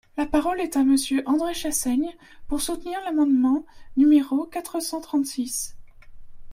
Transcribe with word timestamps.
La 0.17 0.25
parole 0.25 0.59
est 0.59 0.77
à 0.77 0.83
Monsieur 0.83 1.21
André 1.27 1.53
Chassaigne, 1.53 2.11
pour 2.47 2.59
soutenir 2.59 2.99
l’amendement 3.05 3.67
numéro 3.97 4.45
quatre 4.47 4.79
cent 4.79 4.99
trente-six. 4.99 5.75